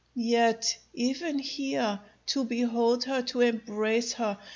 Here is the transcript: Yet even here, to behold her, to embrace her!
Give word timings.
Yet 0.15 0.79
even 0.95 1.37
here, 1.37 1.99
to 2.25 2.43
behold 2.43 3.03
her, 3.03 3.21
to 3.21 3.41
embrace 3.41 4.13
her! 4.13 4.39